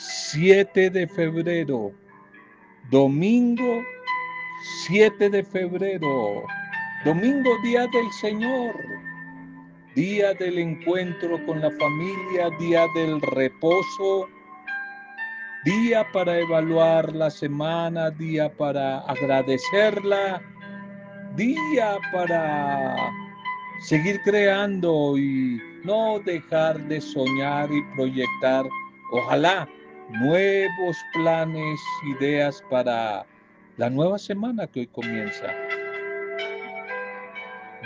[0.00, 1.92] 7 de febrero,
[2.90, 3.82] domingo
[4.86, 6.42] 7 de febrero,
[7.04, 8.74] domingo día del Señor,
[9.94, 14.26] día del encuentro con la familia, día del reposo,
[15.66, 20.40] día para evaluar la semana, día para agradecerla,
[21.36, 22.96] día para
[23.82, 28.64] seguir creando y no dejar de soñar y proyectar,
[29.12, 29.68] ojalá,
[30.10, 31.80] nuevos planes,
[32.18, 33.24] ideas para
[33.76, 35.46] la nueva semana que hoy comienza.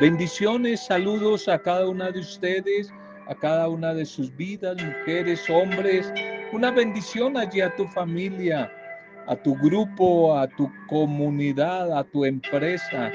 [0.01, 2.93] Bendiciones, saludos a cada una de ustedes,
[3.29, 6.13] a cada una de sus vidas, mujeres, hombres.
[6.53, 8.71] Una bendición allí a tu familia,
[9.27, 13.13] a tu grupo, a tu comunidad, a tu empresa,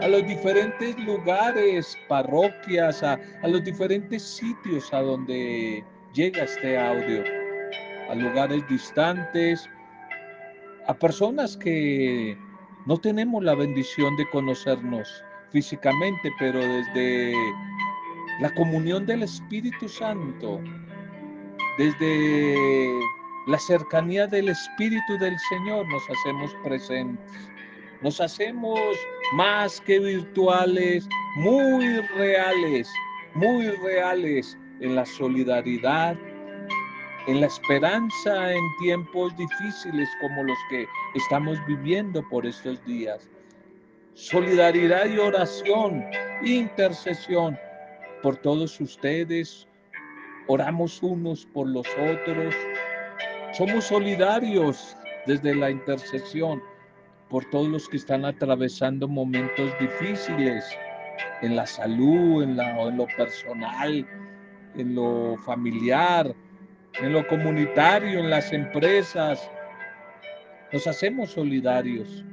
[0.00, 7.24] a los diferentes lugares, parroquias, a, a los diferentes sitios a donde llega este audio,
[8.08, 9.68] a lugares distantes,
[10.86, 12.36] a personas que
[12.86, 15.08] no tenemos la bendición de conocernos
[15.50, 17.34] físicamente, pero desde
[18.40, 20.60] la comunión del Espíritu Santo,
[21.78, 22.90] desde
[23.46, 27.48] la cercanía del Espíritu del Señor nos hacemos presentes,
[28.02, 28.80] nos hacemos
[29.32, 32.92] más que virtuales, muy reales,
[33.34, 36.16] muy reales en la solidaridad,
[37.26, 43.28] en la esperanza en tiempos difíciles como los que estamos viviendo por estos días.
[44.14, 46.04] Solidaridad y oración,
[46.44, 47.58] intercesión
[48.22, 49.66] por todos ustedes.
[50.48, 52.54] Oramos unos por los otros.
[53.52, 56.62] Somos solidarios desde la intercesión
[57.30, 60.64] por todos los que están atravesando momentos difíciles
[61.40, 64.06] en la salud, en, en lo personal,
[64.76, 66.34] en lo familiar,
[67.00, 69.50] en lo comunitario, en las empresas.
[70.72, 72.24] Nos hacemos solidarios,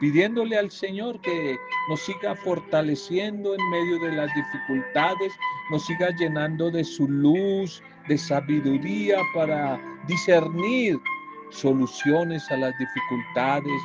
[0.00, 1.56] pidiéndole al Señor que
[1.88, 5.32] nos siga fortaleciendo en medio de las dificultades,
[5.70, 10.98] nos siga llenando de su luz, de sabiduría para discernir
[11.50, 13.82] soluciones a las dificultades,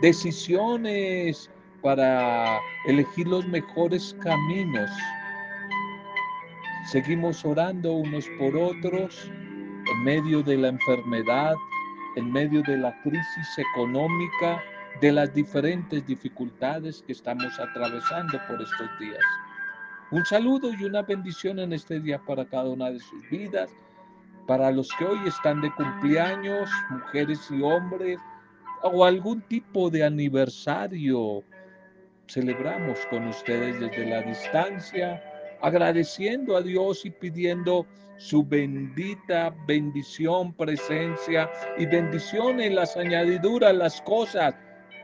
[0.00, 1.50] decisiones
[1.82, 4.90] para elegir los mejores caminos.
[6.86, 9.30] Seguimos orando unos por otros
[9.90, 11.54] en medio de la enfermedad,
[12.16, 14.62] en medio de la crisis económica,
[15.00, 19.22] de las diferentes dificultades que estamos atravesando por estos días.
[20.10, 23.70] Un saludo y una bendición en este día para cada una de sus vidas,
[24.46, 28.18] para los que hoy están de cumpleaños, mujeres y hombres,
[28.82, 31.42] o algún tipo de aniversario.
[32.28, 35.22] Celebramos con ustedes desde la distancia,
[35.60, 37.86] agradeciendo a Dios y pidiendo
[38.18, 44.54] su bendita bendición, presencia y bendición en las añadiduras, las cosas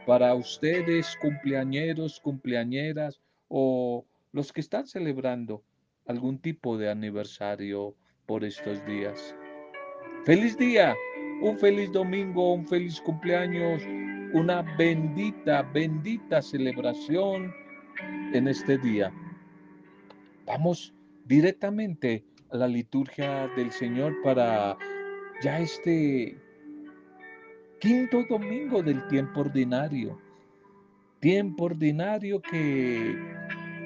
[0.07, 5.63] para ustedes, cumpleañeros, cumpleañeras o los que están celebrando
[6.07, 7.95] algún tipo de aniversario
[8.27, 9.35] por estos días.
[10.25, 10.95] Feliz día,
[11.43, 13.83] un feliz domingo, un feliz cumpleaños,
[14.33, 17.53] una bendita, bendita celebración
[18.33, 19.13] en este día.
[20.47, 20.95] Vamos
[21.27, 24.77] directamente la liturgia del Señor para
[25.43, 26.37] ya este
[27.81, 30.19] quinto domingo del tiempo ordinario.
[31.21, 33.17] Tiempo ordinario que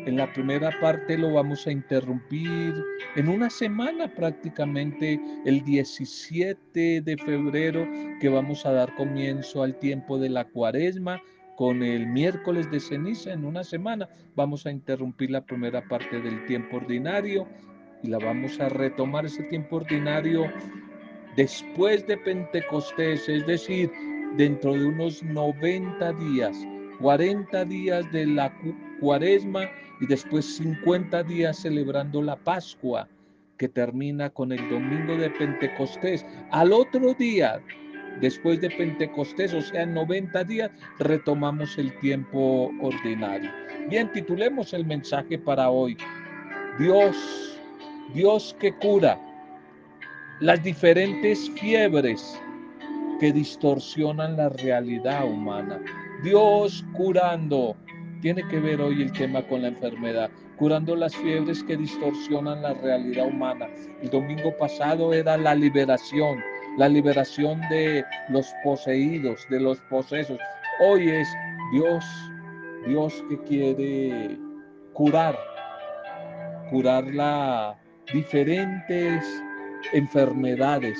[0.06, 2.74] en la primera parte lo vamos a interrumpir
[3.16, 7.86] en una semana prácticamente, el 17 de febrero,
[8.20, 11.20] que vamos a dar comienzo al tiempo de la cuaresma
[11.56, 14.08] con el miércoles de ceniza en una semana.
[14.34, 17.46] Vamos a interrumpir la primera parte del tiempo ordinario
[18.02, 20.44] y la vamos a retomar ese tiempo ordinario
[21.36, 23.90] después de Pentecostés, es decir,
[24.36, 26.56] dentro de unos 90 días,
[27.00, 28.52] 40 días de la
[29.00, 29.62] cuaresma
[30.00, 33.08] y después 50 días celebrando la Pascua,
[33.56, 36.26] que termina con el domingo de Pentecostés.
[36.50, 37.62] Al otro día,
[38.20, 43.50] después de Pentecostés, o sea, en 90 días, retomamos el tiempo ordinario.
[43.88, 45.96] Bien, titulemos el mensaje para hoy.
[46.78, 47.46] Dios
[48.14, 49.18] Dios que cura
[50.40, 52.40] las diferentes fiebres
[53.18, 55.80] que distorsionan la realidad humana.
[56.22, 57.76] Dios curando.
[58.22, 62.74] Tiene que ver hoy el tema con la enfermedad, curando las fiebres que distorsionan la
[62.74, 63.68] realidad humana.
[64.02, 66.42] El domingo pasado era la liberación,
[66.76, 70.38] la liberación de los poseídos, de los posesos.
[70.80, 71.28] Hoy es
[71.72, 72.04] Dios,
[72.86, 74.38] Dios que quiere
[74.92, 75.38] curar,
[76.70, 77.76] curar la
[78.12, 79.42] diferentes
[79.92, 80.98] enfermedades,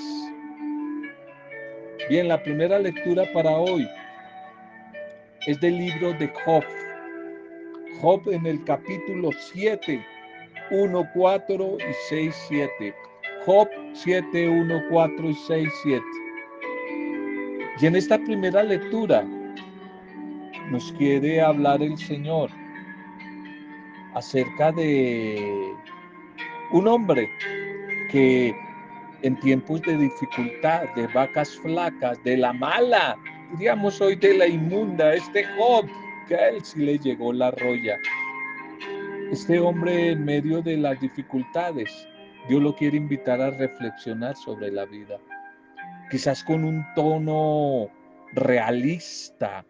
[2.09, 3.89] Bien, la primera lectura para hoy
[5.49, 6.63] es del libro de Job.
[8.01, 10.07] Job en el capítulo 7,
[10.71, 12.95] 1, 4 y 6, 7.
[13.45, 13.69] Job
[14.03, 16.05] 7, 1, 4 y 6, 7.
[17.81, 19.25] Y en esta primera lectura
[20.71, 22.51] nos quiere hablar el Señor
[24.15, 25.75] acerca de
[26.73, 27.29] un hombre
[28.11, 28.55] que
[29.23, 33.17] en tiempos de dificultad, de vacas flacas, de la mala,
[33.53, 35.87] diríamos hoy de la inmunda, este Job,
[36.29, 37.97] que a él sí le llegó la roya.
[39.31, 41.91] Este hombre en medio de las dificultades,
[42.49, 45.19] Dios lo quiere invitar a reflexionar sobre la vida.
[46.11, 47.91] Quizás con un tono
[48.35, 49.65] realista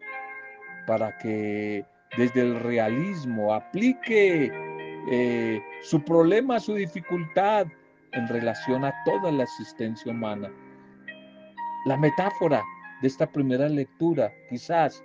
[0.85, 1.85] para que
[2.17, 4.51] desde el realismo aplique
[5.11, 7.67] eh, su problema, su dificultad
[8.13, 10.51] en relación a toda la existencia humana.
[11.85, 12.63] La metáfora
[13.01, 15.03] de esta primera lectura quizás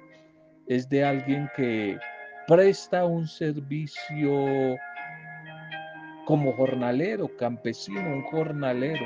[0.66, 1.98] es de alguien que
[2.46, 4.76] presta un servicio
[6.26, 9.04] como jornalero, campesino, un jornalero.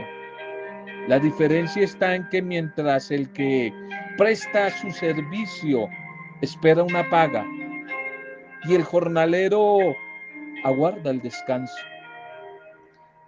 [1.08, 3.72] La diferencia está en que mientras el que
[4.16, 5.88] presta su servicio
[6.40, 7.46] espera una paga
[8.64, 9.78] y el jornalero
[10.64, 11.76] aguarda el descanso.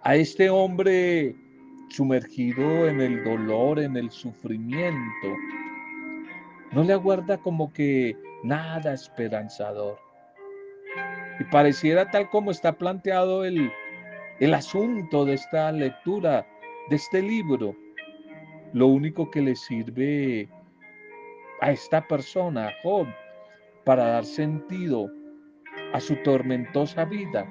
[0.03, 1.35] A este hombre
[1.89, 5.27] sumergido en el dolor, en el sufrimiento,
[6.71, 10.08] no le aguarda como que nada esperanzador.
[11.39, 13.71] Y pareciera tal como está planteado el,
[14.39, 16.45] el asunto de esta lectura,
[16.89, 17.75] de este libro,
[18.73, 20.49] lo único que le sirve
[21.61, 23.07] a esta persona, a Job,
[23.85, 25.09] para dar sentido
[25.93, 27.47] a su tormentosa vida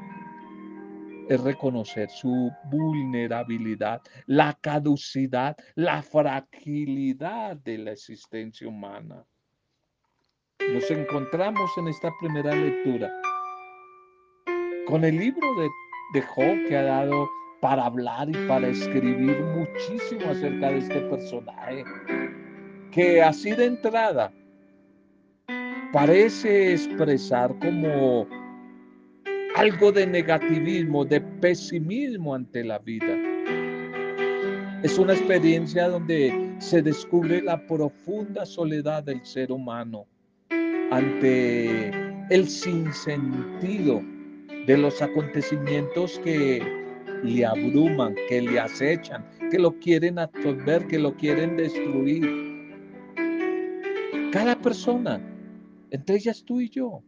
[1.29, 9.25] es reconocer su vulnerabilidad, la caducidad, la fragilidad de la existencia humana.
[10.73, 13.13] Nos encontramos en esta primera lectura
[14.89, 15.69] con el libro de,
[16.15, 17.29] de Job que ha dado
[17.61, 21.85] para hablar y para escribir muchísimo acerca de este personaje,
[22.91, 24.33] que así de entrada
[25.93, 28.27] parece expresar como
[29.57, 33.15] algo de negativismo, de pesimismo ante la vida.
[34.83, 40.07] Es una experiencia donde se descubre la profunda soledad del ser humano
[40.91, 41.91] ante
[42.31, 44.03] el sinsentido
[44.69, 46.63] de los acontecimientos que
[47.25, 52.23] le abruman, que le acechan, que lo quieren absorber, que lo quieren destruir.
[54.31, 55.23] Cada persona,
[55.91, 57.03] entre ellas tú y yo,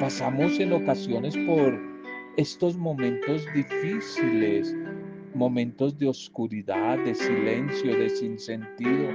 [0.00, 1.78] pasamos en ocasiones por
[2.38, 4.74] estos momentos difíciles,
[5.34, 9.10] momentos de oscuridad, de silencio, de sinsentido,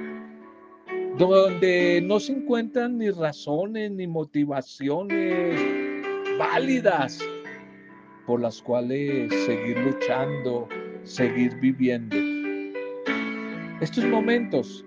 [1.17, 5.76] donde no se encuentran ni razones ni motivaciones
[6.37, 7.19] válidas
[8.25, 10.67] por las cuales seguir luchando,
[11.03, 12.15] seguir viviendo.
[13.81, 14.85] Estos momentos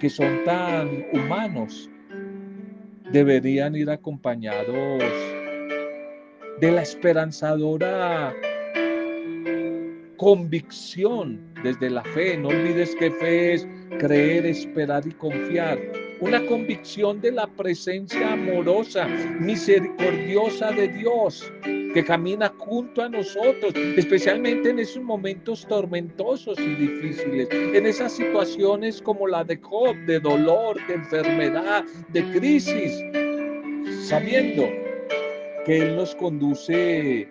[0.00, 1.90] que son tan humanos,
[3.12, 5.02] deberían ir acompañados
[6.60, 8.34] de la esperanzadora
[10.16, 12.36] convicción desde la fe.
[12.36, 15.78] No olvides que fe es creer, esperar y confiar.
[16.20, 19.06] Una convicción de la presencia amorosa,
[19.40, 21.50] misericordiosa de Dios
[21.94, 29.02] que camina junto a nosotros, especialmente en esos momentos tormentosos y difíciles, en esas situaciones
[29.02, 33.02] como la de Job, de dolor, de enfermedad, de crisis,
[34.06, 34.68] sabiendo
[35.64, 37.28] que Él nos conduce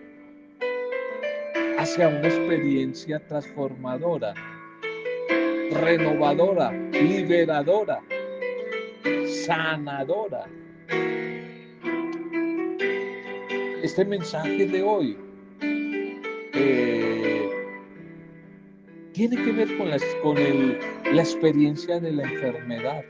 [1.78, 4.34] hacia una experiencia transformadora,
[5.70, 8.02] renovadora, liberadora,
[9.44, 10.46] sanadora
[13.82, 15.16] este mensaje de hoy
[16.52, 17.50] eh,
[19.12, 19.88] tiene que ver con,
[20.22, 20.78] con
[21.14, 23.02] la experiencia de la enfermedad.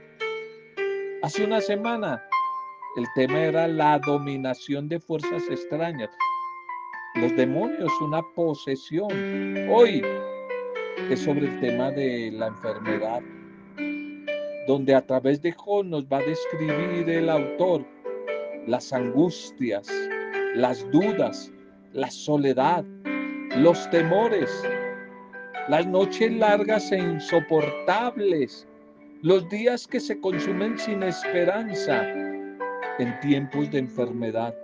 [1.22, 2.22] Hace una semana
[2.96, 6.10] el tema era la dominación de fuerzas extrañas.
[7.16, 9.10] Los demonios, una posesión.
[9.68, 10.02] Hoy
[11.10, 13.22] es sobre el tema de la enfermedad,
[14.70, 17.84] donde a través de Job nos va a describir el autor
[18.68, 19.88] las angustias,
[20.54, 21.52] las dudas,
[21.92, 22.84] la soledad,
[23.56, 24.48] los temores,
[25.66, 28.68] las noches largas e insoportables,
[29.22, 32.08] los días que se consumen sin esperanza
[33.00, 34.54] en tiempos de enfermedad,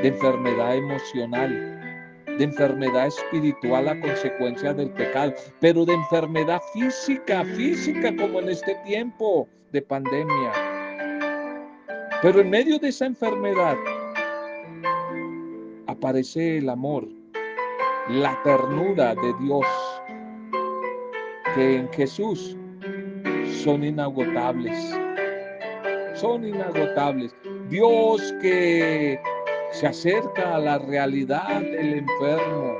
[0.00, 1.75] de enfermedad emocional,
[2.38, 8.74] de enfermedad espiritual a consecuencia del pecado, pero de enfermedad física, física como en este
[8.86, 10.52] tiempo de pandemia.
[12.22, 13.76] Pero en medio de esa enfermedad
[15.86, 17.06] aparece el amor,
[18.08, 19.66] la ternura de Dios,
[21.54, 22.56] que en Jesús
[23.64, 24.78] son inagotables.
[26.14, 27.34] Son inagotables.
[27.68, 29.20] Dios que
[29.72, 32.78] se acerca a la realidad del enfermo,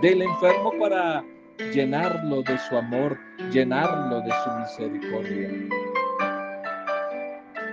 [0.00, 1.24] del enfermo para
[1.72, 3.18] llenarlo de su amor,
[3.50, 5.50] llenarlo de su misericordia.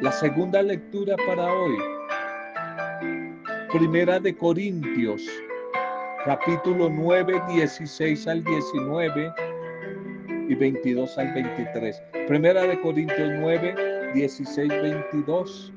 [0.02, 1.78] La segunda lectura para hoy,
[3.72, 5.22] Primera de Corintios,
[6.26, 9.34] capítulo 9, 16 al 19
[10.50, 12.02] y 22 al 23.
[12.28, 15.74] Primera de Corintios 9, 16, 22,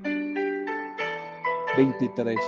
[1.76, 2.38] 23.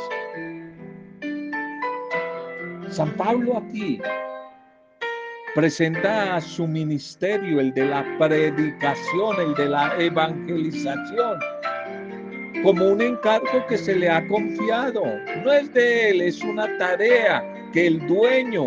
[2.90, 4.00] San Pablo aquí
[5.54, 11.38] presenta su ministerio, el de la predicación, el de la evangelización,
[12.62, 15.02] como un encargo que se le ha confiado.
[15.42, 18.66] No es de él, es una tarea que el dueño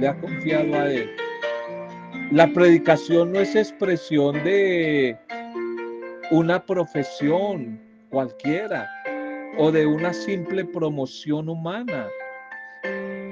[0.00, 1.10] le ha confiado a él.
[2.30, 5.18] La predicación no es expresión de
[6.30, 7.78] una profesión
[8.10, 8.88] cualquiera
[9.58, 12.08] o de una simple promoción humana.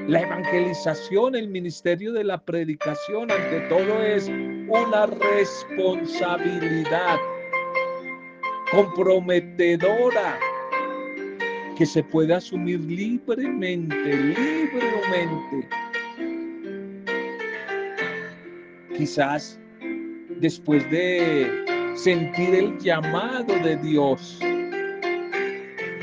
[0.06, 7.18] La evangelización, el ministerio de la predicación, ante todo es una responsabilidad
[8.70, 10.38] comprometedora
[11.76, 15.68] que se puede asumir libremente, libremente.
[18.96, 19.58] Quizás
[20.40, 24.40] después de sentir el llamado de Dios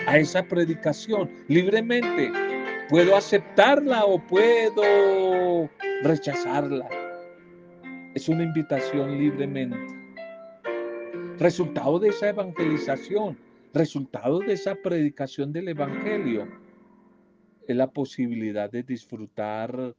[0.07, 2.31] a esa predicación libremente,
[2.89, 5.69] puedo aceptarla o puedo
[6.01, 6.87] rechazarla.
[8.15, 9.77] Es una invitación libremente.
[11.37, 13.37] Resultado de esa evangelización,
[13.73, 16.47] resultado de esa predicación del Evangelio,
[17.67, 19.93] es la posibilidad de disfrutar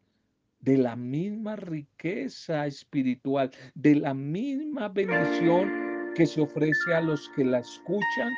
[0.60, 5.70] de la misma riqueza espiritual, de la misma bendición
[6.16, 8.32] que se ofrece a los que la escuchan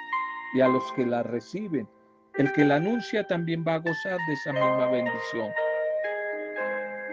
[0.55, 1.89] y a los que la reciben.
[2.35, 5.51] El que la anuncia también va a gozar de esa misma bendición.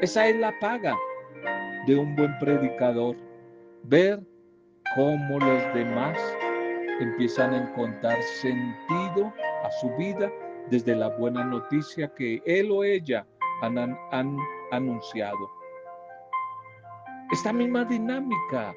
[0.02, 0.96] Esa es la paga
[1.88, 3.16] de un buen predicador.
[3.84, 4.20] Ver
[4.96, 6.18] cómo los demás
[7.00, 10.32] empiezan a encontrar sentido a su vida
[10.70, 13.26] desde la buena noticia que él o ella
[13.62, 14.38] han,
[14.72, 15.50] anunciado.
[17.32, 18.76] Esta misma dinámica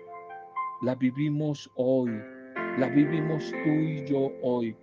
[0.82, 2.10] la vivimos hoy,
[2.78, 4.76] la vivimos tú y yo hoy.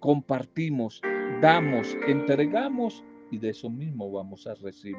[0.00, 1.00] Compartimos,
[1.40, 4.96] damos, entregamos y de eso mismo vamos a recibir.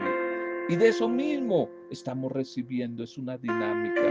[0.68, 3.04] Y de eso mismo estamos recibiendo.
[3.04, 4.04] Es una dinámica.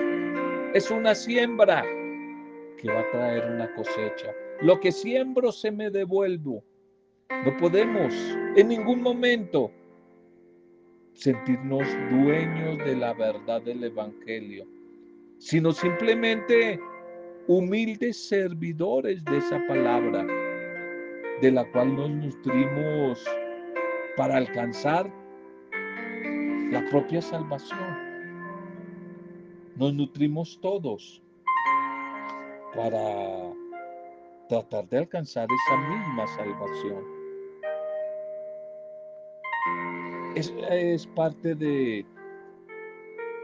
[0.75, 1.85] Es una siembra
[2.81, 4.33] que va a traer una cosecha.
[4.61, 6.65] Lo que siembro se me devuelvo.
[7.45, 8.15] No podemos
[8.57, 9.71] en ningún momento
[11.13, 14.67] sentirnos dueños de la verdad del Evangelio,
[15.39, 16.81] sino simplemente
[17.49, 20.27] humildes servidores de esa palabra,
[21.41, 23.25] de la cual nos nutrimos
[24.19, 25.11] para alcanzar
[26.71, 27.97] la propia salvación.
[29.77, 31.23] Nos nutrimos todos
[32.75, 33.55] para
[34.51, 37.19] tratar de alcanzar esa misma salvación.
[40.35, 42.05] es, parte de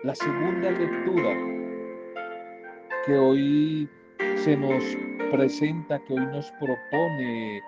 [0.03, 1.64] la segunda lectura
[3.07, 3.89] que hoy
[4.37, 4.83] se nos
[5.31, 7.61] presenta, que hoy nos propone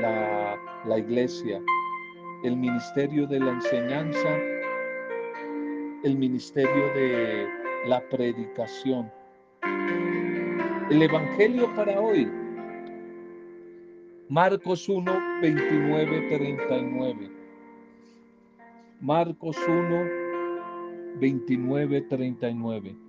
[0.00, 1.60] la, la, iglesia,
[2.42, 4.36] el ministerio de la enseñanza,
[6.04, 7.46] el ministerio de
[7.86, 9.10] la predicación.
[10.90, 12.30] El Evangelio para hoy,
[14.28, 17.30] Marcos 1, 29, 39.
[19.00, 20.04] Marcos 1,
[21.20, 23.05] 29, 39.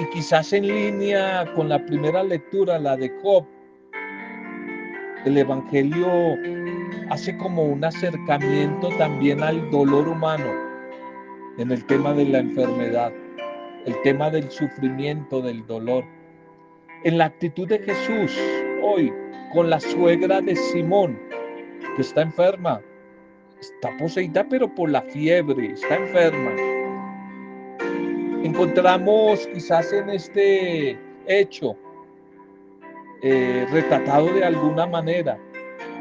[0.00, 3.44] Y quizás en línea con la primera lectura, la de Job,
[5.26, 6.38] el Evangelio
[7.10, 10.50] hace como un acercamiento también al dolor humano
[11.58, 13.12] en el tema de la enfermedad,
[13.84, 16.02] el tema del sufrimiento, del dolor.
[17.04, 18.40] En la actitud de Jesús
[18.82, 19.12] hoy
[19.52, 21.20] con la suegra de Simón,
[21.94, 22.80] que está enferma,
[23.60, 26.69] está poseída pero por la fiebre, está enferma.
[28.42, 31.76] Encontramos quizás en este hecho
[33.22, 35.38] eh, retratado de alguna manera,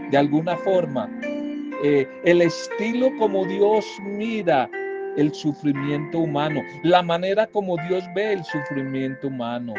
[0.10, 1.10] de alguna forma,
[1.84, 4.70] eh, el estilo como Dios mira
[5.18, 9.74] el sufrimiento humano, la manera como Dios ve el sufrimiento humano.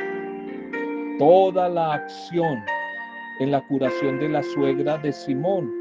[1.18, 2.62] Toda la acción
[3.40, 5.79] en la curación de la suegra de Simón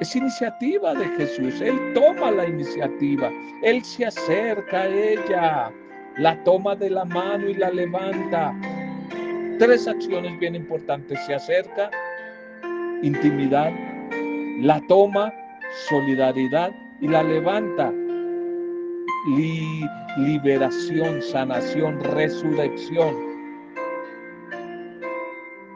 [0.00, 1.60] es iniciativa de Jesús.
[1.60, 3.30] Él toma la iniciativa.
[3.62, 5.70] Él se acerca a ella,
[6.16, 8.54] la toma de la mano y la levanta.
[9.58, 11.20] Tres acciones bien importantes.
[11.26, 11.90] Se acerca,
[13.02, 13.70] intimidad,
[14.60, 15.32] la toma,
[15.88, 17.92] solidaridad y la levanta.
[20.16, 23.14] liberación, sanación, resurrección.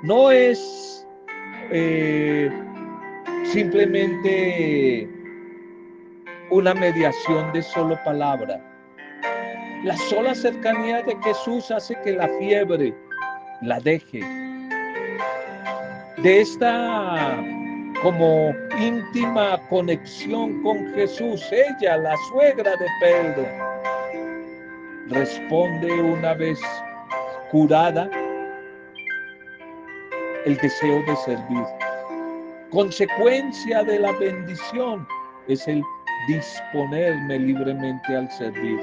[0.03, 1.07] No es
[1.71, 2.51] eh,
[3.45, 5.09] simplemente
[6.51, 8.61] una mediación de solo palabra.
[9.85, 12.95] La sola cercanía de Jesús hace que la fiebre
[13.63, 14.21] la deje.
[16.19, 17.43] De esta
[18.03, 23.47] como íntima conexión con Jesús, ella, la suegra de Pedro,
[25.09, 26.61] responde una vez
[27.51, 28.11] curada
[30.45, 31.84] el deseo de servir.
[32.75, 35.07] Consecuencia de la bendición
[35.47, 35.81] es el
[36.27, 38.81] disponerme libremente al servir.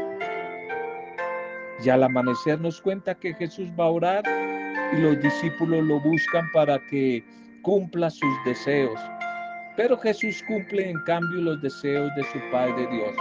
[1.84, 4.24] Y al amanecer nos cuenta que Jesús va a orar
[4.94, 7.22] y los discípulos lo buscan para que
[7.64, 8.98] cumpla sus deseos.
[9.76, 13.14] Pero Jesús cumple en cambio los deseos de su Padre Dios.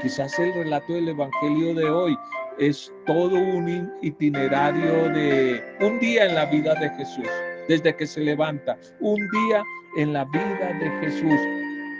[0.00, 2.16] Quizás el relato del Evangelio de hoy
[2.58, 7.28] es todo un itinerario de un día en la vida de Jesús,
[7.68, 9.62] desde que se levanta, un día
[9.96, 11.40] en la vida de Jesús,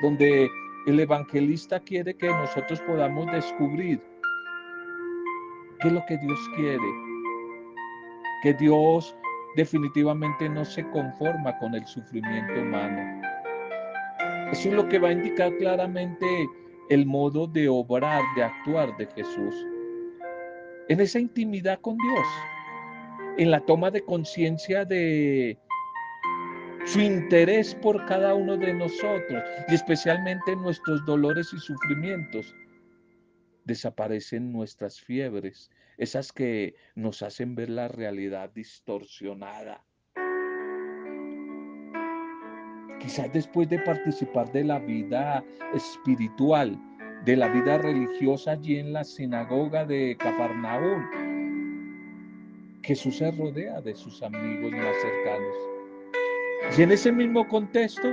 [0.03, 0.49] donde
[0.87, 4.01] el evangelista quiere que nosotros podamos descubrir
[5.81, 6.89] qué es lo que Dios quiere,
[8.43, 9.15] que Dios
[9.57, 13.23] definitivamente no se conforma con el sufrimiento humano.
[14.51, 16.49] Eso es lo que va a indicar claramente
[16.89, 19.55] el modo de obrar, de actuar de Jesús.
[20.89, 22.27] En esa intimidad con Dios,
[23.39, 25.59] en la toma de conciencia de
[26.85, 32.53] su interés por cada uno de nosotros y especialmente nuestros dolores y sufrimientos.
[33.65, 39.85] Desaparecen nuestras fiebres, esas que nos hacen ver la realidad distorsionada.
[42.99, 46.77] Quizás después de participar de la vida espiritual,
[47.25, 51.28] de la vida religiosa allí en la sinagoga de Cafarnaúm,
[52.89, 55.55] Jesús se rodea de sus amigos más cercanos.
[56.79, 58.09] Y en ese mismo contexto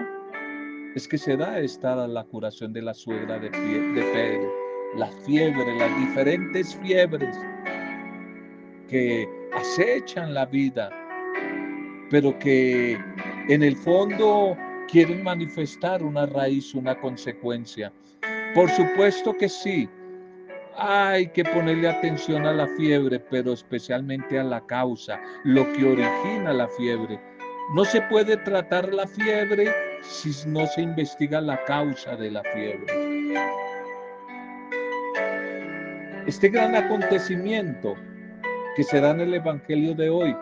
[0.95, 4.53] es que se da esta la curación de la suegra de, de Pedro,
[4.97, 7.37] la fiebre, las diferentes fiebres
[8.89, 10.89] que acechan la vida,
[12.11, 12.99] pero que
[13.47, 14.57] en el fondo
[14.91, 17.93] quieren manifestar una raíz, una consecuencia.
[18.53, 19.87] Por supuesto que sí,
[20.77, 26.53] hay que ponerle atención a la fiebre, pero especialmente a la causa, lo que origina
[26.53, 27.19] la fiebre.
[27.73, 33.15] No se puede tratar la fiebre si no se investiga la causa de la fiebre.
[36.27, 37.95] Este gran acontecimiento
[38.75, 40.35] que se da en el Evangelio de hoy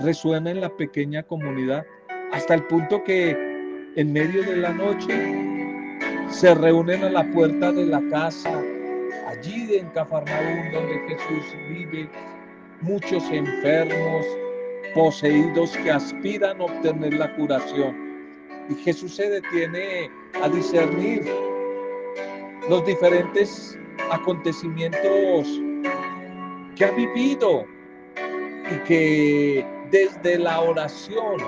[0.00, 1.84] resuena en la pequeña comunidad
[2.32, 3.30] hasta el punto que
[3.96, 5.52] en medio de la noche
[6.30, 8.58] se reúnen a la puerta de la casa,
[9.32, 12.08] allí en Cafarnaúm donde Jesús vive,
[12.80, 14.26] muchos enfermos,
[14.94, 17.96] poseídos que aspiran a obtener la curación.
[18.68, 21.24] Y Jesús se detiene a discernir
[22.68, 23.78] los diferentes
[24.10, 25.48] acontecimientos
[26.76, 27.64] que ha vivido
[28.70, 31.38] y que desde la oración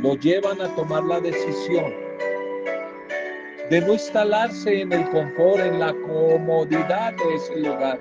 [0.00, 2.01] lo llevan a tomar la decisión
[3.70, 7.98] de no instalarse en el confort, en la comodidad de ese lugar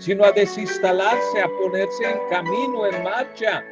[0.00, 3.62] sino a desinstalarse, a ponerse en camino, en marcha,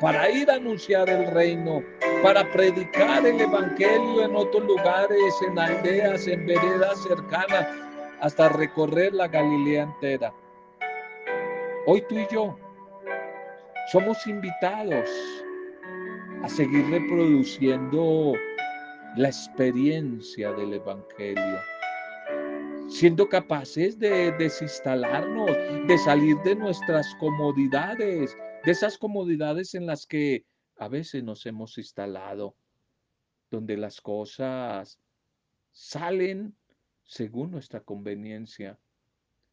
[0.00, 1.80] para ir a anunciar el reino,
[2.24, 7.68] para predicar el Evangelio en otros lugares, en aldeas, en veredas cercanas,
[8.20, 10.34] hasta recorrer la Galilea entera.
[11.86, 12.58] Hoy tú y yo
[13.92, 15.08] somos invitados
[16.42, 18.34] a seguir reproduciendo
[19.18, 21.58] la experiencia del Evangelio
[22.88, 25.50] siendo capaces de desinstalarnos,
[25.86, 30.46] de salir de nuestras comodidades, de esas comodidades en las que
[30.78, 32.56] a veces nos hemos instalado,
[33.50, 34.98] donde las cosas
[35.72, 36.56] salen
[37.04, 38.78] según nuestra conveniencia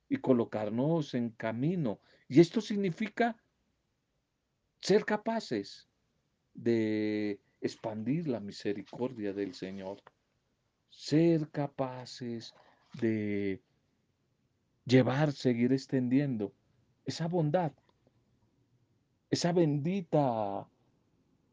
[0.07, 1.99] y colocarnos en camino.
[2.29, 3.35] Y esto significa
[4.79, 5.89] ser capaces
[6.53, 9.97] de expandir la misericordia del Señor,
[10.89, 12.53] ser capaces
[13.01, 13.61] de
[14.85, 16.53] llevar, seguir extendiendo
[17.05, 17.71] esa bondad,
[19.29, 20.67] esa bendita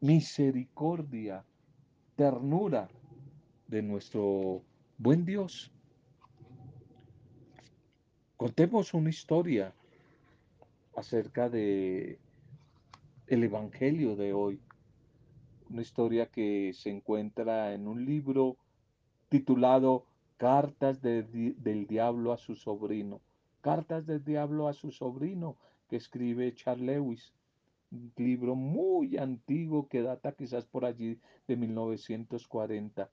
[0.01, 1.43] misericordia,
[2.15, 2.89] ternura
[3.67, 4.63] de nuestro
[4.97, 5.71] buen Dios.
[8.37, 9.73] Contemos una historia
[10.95, 12.19] acerca de
[13.27, 14.61] el evangelio de hoy.
[15.69, 18.57] Una historia que se encuentra en un libro
[19.29, 20.05] titulado
[20.37, 23.21] Cartas del diablo a su sobrino.
[23.61, 27.33] Cartas del diablo a su sobrino que escribe Charles Lewis.
[27.91, 33.09] Un libro muy antiguo que data quizás por allí de 1940.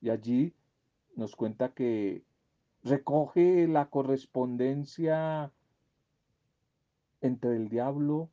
[0.00, 0.54] Y allí
[1.16, 2.22] nos cuenta que
[2.84, 5.50] recoge la correspondencia
[7.20, 8.30] entre el diablo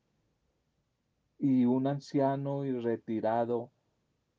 [1.37, 3.71] y un anciano y retirado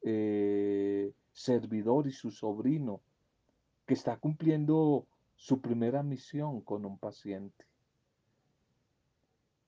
[0.03, 3.01] eh, servidor y su sobrino
[3.87, 5.07] que está cumpliendo
[5.37, 7.67] su primera misión con un paciente.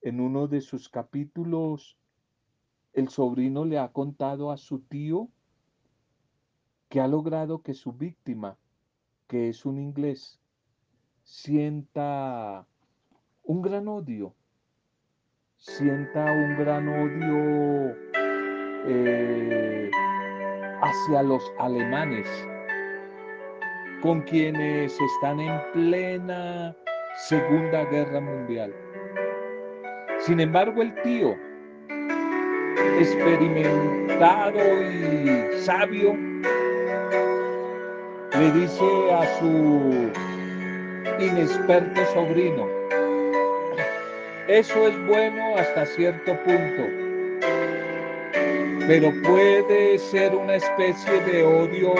[0.01, 1.97] En uno de sus capítulos,
[2.93, 5.29] el sobrino le ha contado a su tío
[6.89, 8.57] que ha logrado que su víctima,
[9.27, 10.39] que es un inglés,
[11.23, 12.65] sienta
[13.43, 14.35] un gran odio,
[15.59, 17.93] sienta un gran odio
[18.87, 19.91] eh,
[20.81, 22.25] hacia los alemanes
[24.01, 26.73] con quienes están en plena
[27.27, 28.73] Segunda Guerra Mundial.
[30.19, 31.35] Sin embargo, el tío,
[32.97, 36.15] experimentado y sabio,
[38.39, 40.09] le dice a su
[41.19, 42.78] inexperto sobrino,
[44.49, 47.09] eso es bueno hasta cierto punto
[48.89, 51.93] pero puede ser una especie de odio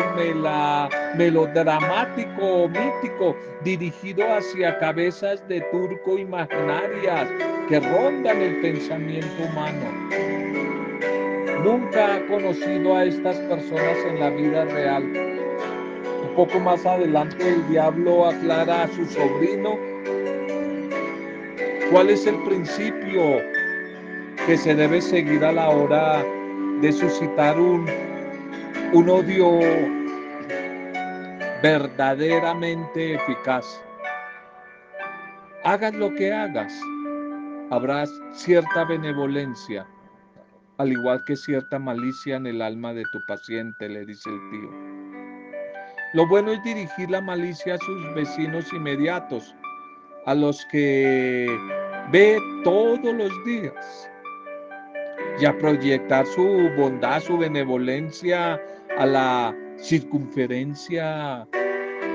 [1.15, 7.29] melodramático o mítico dirigido hacia cabezas de turco imaginarias
[7.69, 10.09] que rondan el pensamiento humano.
[11.63, 15.03] Nunca ha conocido a estas personas en la vida real.
[15.03, 19.88] Un poco más adelante el diablo aclara a su sobrino
[21.91, 23.41] cuál es el principio
[24.45, 26.23] que se debe seguir a la hora
[26.81, 27.85] de suscitar un,
[28.93, 29.59] un odio
[31.61, 33.65] verdaderamente eficaz.
[35.63, 36.73] Hagas lo que hagas,
[37.69, 39.85] habrá cierta benevolencia,
[40.77, 44.69] al igual que cierta malicia en el alma de tu paciente, le dice el tío.
[46.13, 49.53] Lo bueno es dirigir la malicia a sus vecinos inmediatos,
[50.25, 51.47] a los que
[52.11, 54.09] ve todos los días
[55.39, 58.59] y a proyectar su bondad, su benevolencia
[58.97, 61.47] a la circunferencia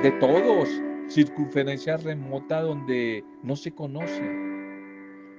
[0.03, 0.69] de todos,
[1.09, 4.23] circunferencia remota donde no se conoce.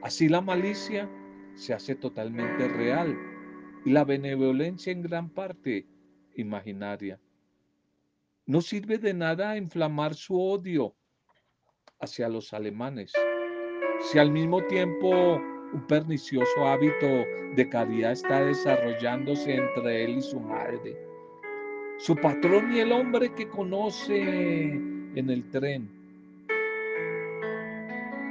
[0.01, 1.09] Así la malicia
[1.55, 3.17] se hace totalmente real
[3.83, 5.85] y la benevolencia en gran parte
[6.35, 7.19] imaginaria.
[8.45, 10.95] No sirve de nada inflamar su odio
[11.99, 13.11] hacia los alemanes
[14.01, 15.41] si al mismo tiempo
[15.73, 17.05] un pernicioso hábito
[17.55, 20.95] de caridad está desarrollándose entre él y su madre.
[21.97, 25.89] Su patrón y el hombre que conoce en el tren.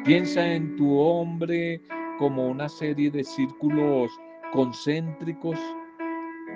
[0.05, 1.81] Piensa en tu hombre
[2.19, 4.11] como una serie de círculos
[4.53, 5.59] concéntricos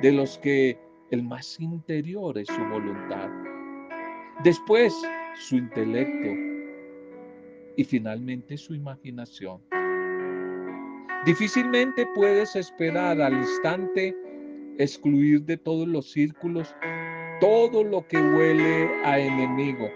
[0.02, 0.78] de los que
[1.10, 3.30] el más interior es su voluntad.
[4.44, 4.94] Después,
[5.34, 6.47] su intelecto
[7.78, 9.62] y finalmente su imaginación.
[11.24, 14.16] Difícilmente puedes esperar al instante
[14.78, 16.74] excluir de todos los círculos
[17.40, 19.88] todo lo que huele a enemigo.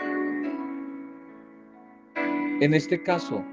[2.61, 3.45] En este caso,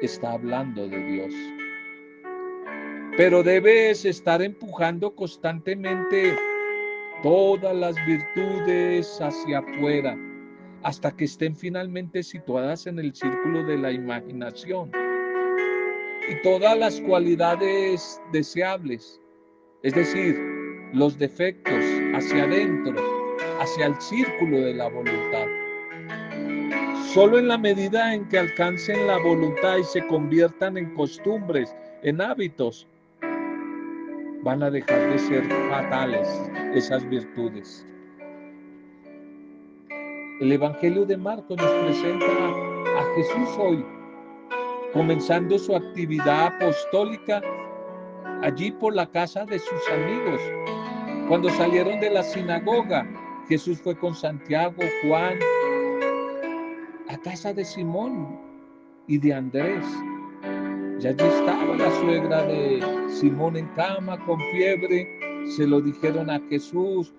[0.00, 1.34] está hablando de Dios.
[3.16, 6.36] Pero debes estar empujando constantemente
[7.24, 10.16] todas las virtudes hacia afuera
[10.82, 14.90] hasta que estén finalmente situadas en el círculo de la imaginación
[16.28, 19.20] y todas las cualidades deseables,
[19.82, 20.36] es decir,
[20.92, 21.82] los defectos
[22.14, 22.94] hacia adentro,
[23.60, 25.46] hacia el círculo de la voluntad.
[27.12, 32.20] Solo en la medida en que alcancen la voluntad y se conviertan en costumbres, en
[32.20, 32.86] hábitos,
[34.42, 36.28] van a dejar de ser fatales
[36.74, 37.86] esas virtudes.
[40.42, 43.86] El Evangelio de Marcos nos presenta a Jesús hoy
[44.92, 47.40] comenzando su actividad apostólica
[48.42, 50.40] allí por la casa de sus amigos.
[51.28, 53.06] Cuando salieron de la sinagoga,
[53.48, 55.38] Jesús fue con Santiago, Juan,
[57.08, 58.36] a casa de Simón
[59.06, 59.86] y de Andrés.
[61.00, 65.08] Y allí estaba la suegra de Simón en cama con fiebre.
[65.56, 67.14] Se lo dijeron a Jesús.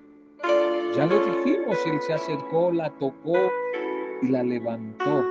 [0.95, 3.51] Ya lo dijimos, él se acercó, la tocó
[4.21, 5.25] y la levantó.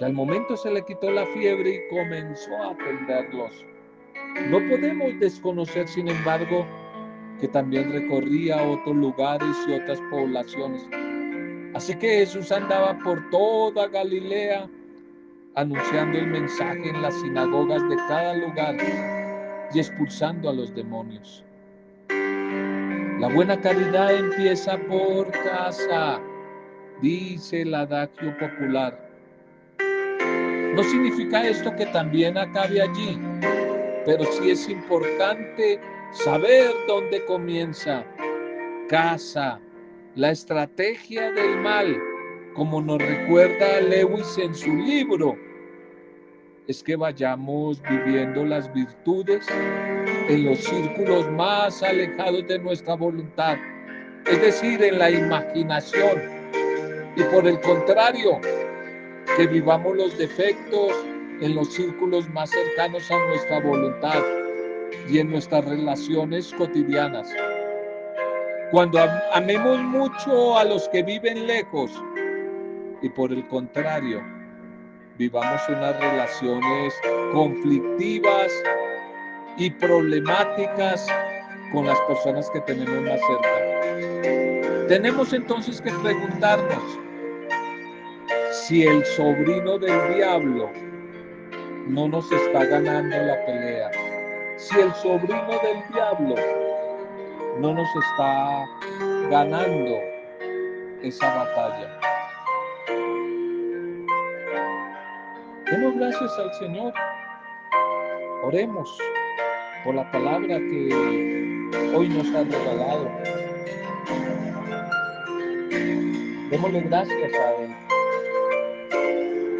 [0.00, 3.64] al momento se le quitó la fiebre y comenzó a atenderlos.
[4.50, 6.64] No podemos desconocer, sin embargo,
[7.40, 10.88] que también recorría otros lugares y otras poblaciones.
[11.74, 14.68] Así que Jesús andaba por toda Galilea
[15.56, 18.76] anunciando el mensaje en las sinagogas de cada lugar
[19.72, 21.44] y expulsando a los demonios.
[23.24, 26.20] La buena caridad empieza por casa,
[27.00, 29.00] dice el adagio popular.
[30.74, 33.18] No significa esto que también acabe allí,
[34.04, 35.80] pero sí es importante
[36.12, 38.04] saber dónde comienza.
[38.90, 39.58] Casa,
[40.16, 41.98] la estrategia del mal,
[42.52, 45.34] como nos recuerda Lewis en su libro,
[46.68, 49.46] es que vayamos viviendo las virtudes
[50.28, 53.56] en los círculos más alejados de nuestra voluntad,
[54.26, 56.22] es decir, en la imaginación.
[57.16, 58.40] Y por el contrario,
[59.36, 60.92] que vivamos los defectos
[61.40, 64.22] en los círculos más cercanos a nuestra voluntad
[65.08, 67.28] y en nuestras relaciones cotidianas.
[68.70, 69.00] Cuando
[69.32, 71.90] amemos mucho a los que viven lejos
[73.02, 74.22] y por el contrario,
[75.18, 76.94] vivamos unas relaciones
[77.32, 78.52] conflictivas
[79.56, 81.06] y problemáticas
[81.72, 84.86] con las personas que tenemos más cerca.
[84.88, 86.98] Tenemos entonces que preguntarnos
[88.50, 90.70] si el sobrino del diablo
[91.88, 93.90] no nos está ganando la pelea.
[94.56, 96.34] Si el sobrino del diablo
[97.60, 98.66] no nos está
[99.30, 99.98] ganando
[101.02, 102.00] esa batalla.
[105.70, 106.94] Demos gracias al Señor.
[108.42, 108.98] Oremos
[109.84, 110.88] por la palabra que
[111.94, 113.10] hoy nos ha regalado.
[116.50, 117.74] Démosle gracias a Él.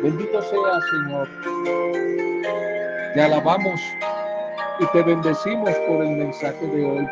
[0.03, 1.29] Bendito sea, Señor.
[3.15, 3.81] Te alabamos
[4.81, 7.07] y te bendecimos por el mensaje de hoy.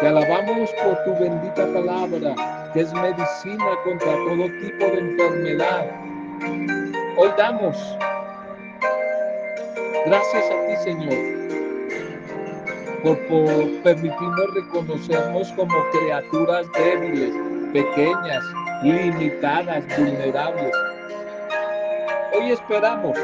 [0.00, 5.86] Te alabamos por tu bendita palabra, que es medicina contra todo tipo de enfermedad.
[7.16, 7.76] Hoy damos
[10.06, 11.53] gracias a ti, Señor,
[13.04, 17.34] por, permitirnos reconocernos como criaturas débiles,
[17.72, 18.44] pequeñas,
[18.82, 20.72] limitadas, vulnerables
[22.36, 23.16] Hoy esperamos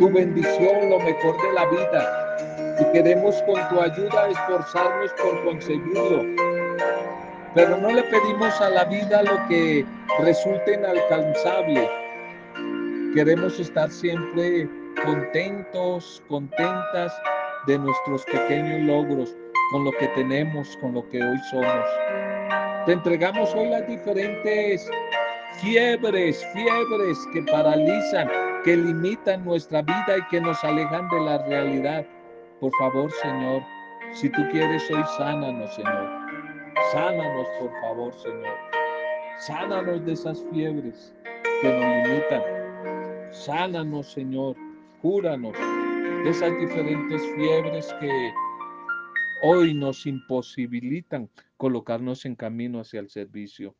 [0.00, 6.24] tu bendición, lo mejor de la vida, y queremos con tu ayuda esforzarnos por conseguirlo.
[7.54, 9.86] Pero no le pedimos a la vida lo que
[10.18, 11.88] resulte inalcanzable.
[13.14, 14.68] Queremos estar siempre
[15.04, 17.12] contentos, contentas
[17.66, 19.36] de nuestros pequeños logros,
[19.70, 21.86] con lo que tenemos, con lo que hoy somos.
[22.86, 24.90] Te entregamos hoy las diferentes
[25.60, 28.28] fiebres, fiebres que paralizan,
[28.64, 32.04] que limitan nuestra vida y que nos alejan de la realidad.
[32.60, 33.62] Por favor, Señor,
[34.12, 36.10] si tú quieres hoy, sánanos, Señor.
[36.92, 38.56] Sánanos, por favor, Señor.
[39.38, 41.14] Sánanos de esas fiebres
[41.60, 42.42] que nos limitan.
[43.30, 44.56] Sánanos, Señor.
[45.00, 45.56] Cúranos
[46.22, 48.32] de esas diferentes fiebres que
[49.42, 53.74] hoy nos imposibilitan colocarnos en camino hacia el servicio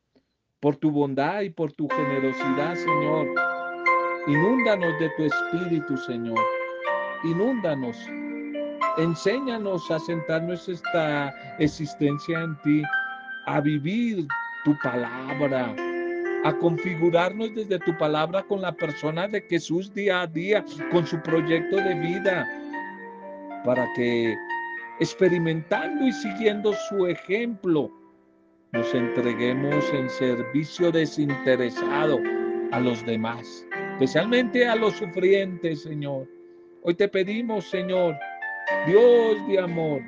[0.58, 3.28] por tu bondad y por tu generosidad, Señor.
[4.26, 6.38] Inúndanos de tu espíritu, Señor.
[7.24, 7.96] Inúndanos.
[8.98, 12.82] Enséñanos a sentarnos esta existencia en ti,
[13.46, 14.26] a vivir
[14.64, 15.74] tu palabra,
[16.44, 21.20] a configurarnos desde tu palabra con la persona de Jesús día a día, con su
[21.22, 22.48] proyecto de vida,
[23.64, 24.36] para que
[24.98, 27.90] experimentando y siguiendo su ejemplo,
[28.72, 32.18] nos entreguemos en servicio desinteresado
[32.72, 36.26] a los demás, especialmente a los sufrientes, Señor.
[36.82, 38.16] Hoy te pedimos, Señor,
[38.86, 40.02] Dios de amor,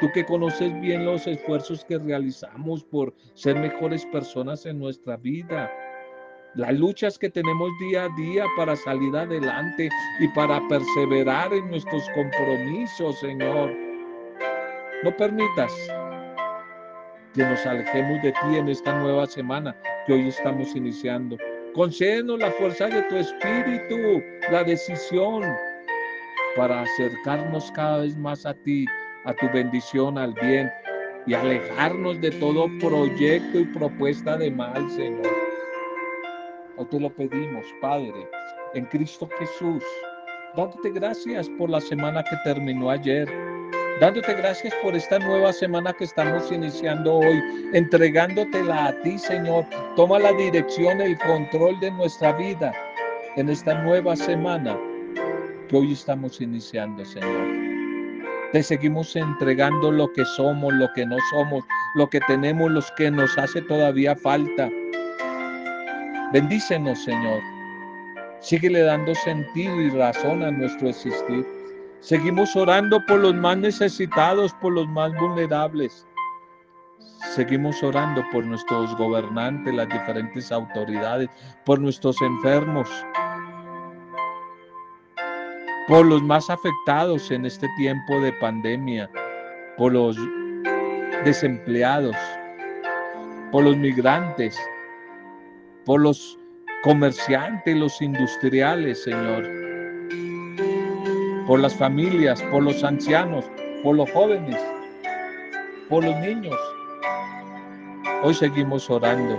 [0.00, 5.70] tú que conoces bien los esfuerzos que realizamos por ser mejores personas en nuestra vida,
[6.54, 12.02] las luchas que tenemos día a día para salir adelante y para perseverar en nuestros
[12.14, 13.72] compromisos, Señor.
[15.04, 15.72] No permitas
[17.34, 21.36] que nos alejemos de ti en esta nueva semana que hoy estamos iniciando.
[21.74, 25.44] Concédenos la fuerza de tu espíritu, la decisión
[26.56, 28.84] para acercarnos cada vez más a ti,
[29.24, 30.70] a tu bendición, al bien
[31.26, 35.26] y alejarnos de todo proyecto y propuesta de mal, Señor.
[36.76, 38.28] Hoy te lo pedimos, Padre,
[38.74, 39.84] en Cristo Jesús,
[40.56, 43.28] dándote gracias por la semana que terminó ayer,
[44.00, 47.42] dándote gracias por esta nueva semana que estamos iniciando hoy,
[47.74, 49.66] entregándotela a ti, Señor.
[49.96, 52.72] Toma la dirección, el control de nuestra vida
[53.36, 54.78] en esta nueva semana
[55.68, 57.59] que hoy estamos iniciando, Señor.
[58.52, 63.08] Te seguimos entregando lo que somos, lo que no somos, lo que tenemos, lo que
[63.08, 64.68] nos hace todavía falta.
[66.32, 67.40] Bendícenos, Señor.
[68.40, 71.46] Síguele dando sentido y razón a nuestro existir.
[72.00, 76.08] Seguimos orando por los más necesitados, por los más vulnerables.
[77.36, 81.28] Seguimos orando por nuestros gobernantes, las diferentes autoridades,
[81.64, 82.88] por nuestros enfermos,
[85.88, 89.10] por los más afectados en este tiempo de pandemia,
[89.76, 90.16] por los
[91.24, 92.16] desempleados,
[93.50, 94.56] por los migrantes,
[95.84, 96.38] por los
[96.84, 99.48] comerciantes, los industriales, Señor,
[101.46, 103.44] por las familias, por los ancianos,
[103.82, 104.60] por los jóvenes,
[105.88, 106.56] por los niños.
[108.22, 109.38] Hoy seguimos orando.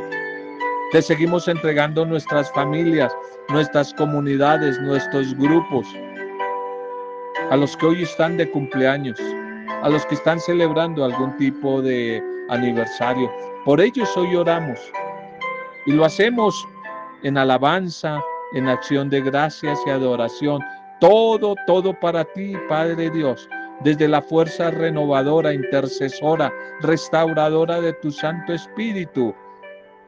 [0.92, 3.16] Te seguimos entregando nuestras familias,
[3.50, 5.88] nuestras comunidades, nuestros grupos
[7.52, 9.20] a los que hoy están de cumpleaños,
[9.84, 13.30] a los que están celebrando algún tipo de aniversario.
[13.66, 14.80] Por ellos hoy oramos
[15.86, 16.66] y lo hacemos
[17.24, 18.22] en alabanza,
[18.54, 20.62] en acción de gracias y adoración.
[21.02, 23.50] Todo, todo para ti, Padre Dios,
[23.82, 29.36] desde la fuerza renovadora, intercesora, restauradora de tu Santo Espíritu,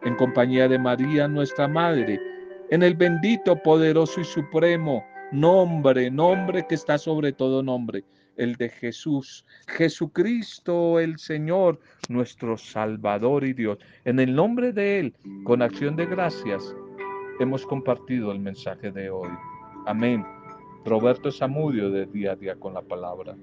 [0.03, 2.21] en compañía de María, nuestra Madre,
[2.69, 8.03] en el bendito, poderoso y supremo nombre, nombre que está sobre todo nombre,
[8.37, 13.79] el de Jesús, Jesucristo el Señor, nuestro Salvador y Dios.
[14.05, 16.75] En el nombre de Él, con acción de gracias,
[17.39, 19.29] hemos compartido el mensaje de hoy.
[19.87, 20.25] Amén.
[20.85, 23.35] Roberto Zamudio de día a día con la palabra.